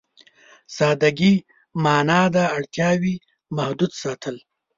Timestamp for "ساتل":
4.01-4.35